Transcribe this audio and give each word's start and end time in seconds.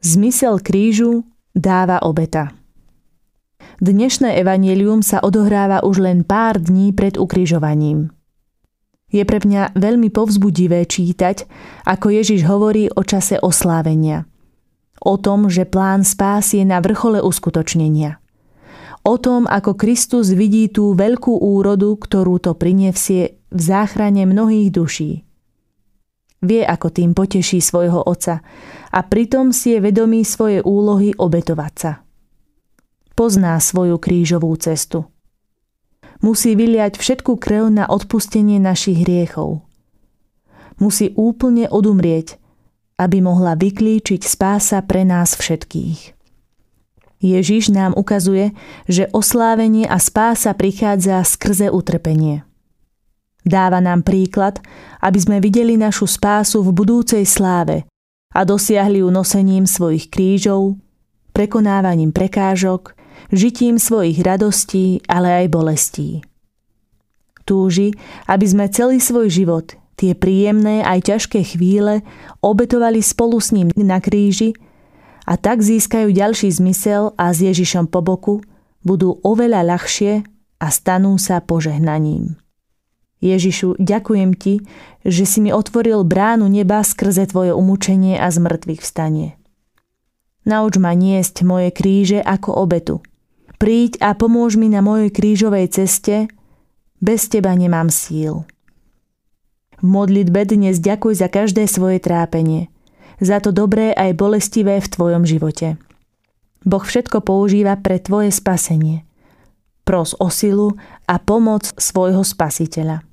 Zmysel 0.00 0.64
krížu 0.64 1.28
dáva 1.52 2.00
obeta. 2.00 2.56
Dnešné 3.84 4.32
evanelium 4.40 5.04
sa 5.04 5.20
odohráva 5.20 5.84
už 5.84 6.00
len 6.00 6.24
pár 6.24 6.56
dní 6.56 6.96
pred 6.96 7.20
ukrižovaním. 7.20 8.08
Je 9.12 9.20
pre 9.28 9.44
mňa 9.44 9.76
veľmi 9.76 10.08
povzbudivé 10.08 10.88
čítať, 10.88 11.44
ako 11.84 12.16
Ježiš 12.16 12.48
hovorí 12.48 12.88
o 12.88 13.04
čase 13.04 13.36
oslávenia. 13.44 14.24
O 15.04 15.20
tom, 15.20 15.52
že 15.52 15.68
plán 15.68 16.00
spás 16.00 16.56
je 16.56 16.64
na 16.64 16.80
vrchole 16.80 17.20
uskutočnenia. 17.20 18.24
O 19.04 19.20
tom, 19.20 19.44
ako 19.44 19.76
Kristus 19.76 20.32
vidí 20.32 20.72
tú 20.72 20.96
veľkú 20.96 21.44
úrodu, 21.44 22.00
ktorú 22.00 22.40
to 22.40 22.56
prinesie 22.56 23.36
v 23.52 23.60
záchrane 23.60 24.24
mnohých 24.24 24.72
duší. 24.72 25.28
Vie, 26.40 26.64
ako 26.64 26.88
tým 26.88 27.12
poteší 27.12 27.60
svojho 27.60 28.00
oca 28.04 28.40
a 28.90 29.00
pritom 29.04 29.52
si 29.52 29.76
je 29.76 29.84
vedomý 29.84 30.24
svoje 30.24 30.64
úlohy 30.64 31.12
obetovať 31.16 31.74
sa 31.76 31.92
pozná 33.20 33.60
svoju 33.60 34.00
krížovú 34.00 34.48
cestu. 34.56 35.04
Musí 36.24 36.56
vyliať 36.56 36.96
všetku 36.96 37.36
krv 37.36 37.68
na 37.68 37.84
odpustenie 37.84 38.56
našich 38.56 39.04
hriechov. 39.04 39.60
Musí 40.80 41.12
úplne 41.20 41.68
odumrieť, 41.68 42.40
aby 42.96 43.20
mohla 43.20 43.60
vyklíčiť 43.60 44.24
spása 44.24 44.80
pre 44.88 45.04
nás 45.04 45.36
všetkých. 45.36 46.16
Ježiš 47.20 47.68
nám 47.76 47.92
ukazuje, 47.92 48.56
že 48.88 49.12
oslávenie 49.12 49.84
a 49.84 50.00
spása 50.00 50.56
prichádza 50.56 51.20
skrze 51.20 51.68
utrpenie. 51.68 52.48
Dáva 53.50 53.82
nám 53.82 54.06
príklad, 54.06 54.62
aby 55.02 55.18
sme 55.18 55.42
videli 55.42 55.74
našu 55.74 56.06
spásu 56.06 56.62
v 56.62 56.70
budúcej 56.70 57.26
sláve 57.26 57.82
a 58.30 58.46
dosiahli 58.46 59.02
ju 59.02 59.10
nosením 59.10 59.66
svojich 59.66 60.06
krížov, 60.06 60.78
prekonávaním 61.34 62.14
prekážok 62.14 62.94
žitím 63.34 63.82
svojich 63.82 64.22
radostí, 64.22 65.02
ale 65.10 65.44
aj 65.44 65.46
bolestí. 65.50 66.10
Túži, 67.42 67.90
aby 68.30 68.46
sme 68.46 68.70
celý 68.70 69.02
svoj 69.02 69.26
život, 69.26 69.74
tie 69.98 70.14
príjemné 70.14 70.86
aj 70.86 71.10
ťažké 71.10 71.42
chvíle, 71.42 72.06
obetovali 72.38 73.02
spolu 73.02 73.42
s 73.42 73.50
ním 73.50 73.74
na 73.74 73.98
kríži 73.98 74.54
a 75.26 75.34
tak 75.34 75.60
získajú 75.60 76.14
ďalší 76.14 76.54
zmysel 76.54 77.18
a 77.18 77.34
s 77.34 77.42
Ježišom 77.42 77.90
po 77.90 77.98
boku 77.98 78.40
budú 78.86 79.18
oveľa 79.26 79.76
ľahšie 79.76 80.22
a 80.62 80.66
stanú 80.70 81.18
sa 81.18 81.42
požehnaním. 81.42 82.39
Ježišu, 83.20 83.76
ďakujem 83.76 84.32
ti, 84.32 84.64
že 85.04 85.28
si 85.28 85.44
mi 85.44 85.52
otvoril 85.52 86.04
bránu 86.04 86.48
neba 86.48 86.80
skrze 86.80 87.28
tvoje 87.28 87.52
umúčenie 87.52 88.16
a 88.16 88.32
zmrtvých 88.32 88.80
vstanie. 88.80 89.36
Nauč 90.48 90.80
ma 90.80 90.96
niesť 90.96 91.44
moje 91.44 91.68
kríže 91.72 92.24
ako 92.24 92.56
obetu– 92.56 92.96
Príď 93.60 94.00
a 94.00 94.16
pomôž 94.16 94.56
mi 94.56 94.72
na 94.72 94.80
mojej 94.80 95.12
krížovej 95.12 95.68
ceste, 95.68 96.32
bez 96.96 97.28
teba 97.28 97.52
nemám 97.52 97.92
síl. 97.92 98.48
V 99.76 99.84
modlitbe 99.84 100.48
dnes 100.48 100.80
ďakuj 100.80 101.20
za 101.20 101.28
každé 101.28 101.68
svoje 101.68 102.00
trápenie, 102.00 102.72
za 103.20 103.36
to 103.36 103.52
dobré 103.52 103.92
aj 103.92 104.16
bolestivé 104.16 104.80
v 104.80 104.88
tvojom 104.88 105.28
živote. 105.28 105.76
Boh 106.64 106.80
všetko 106.80 107.20
používa 107.20 107.76
pre 107.76 108.00
tvoje 108.00 108.32
spasenie. 108.32 109.04
Pros 109.84 110.16
o 110.16 110.32
silu 110.32 110.80
a 111.04 111.20
pomoc 111.20 111.68
svojho 111.76 112.24
spasiteľa. 112.24 113.04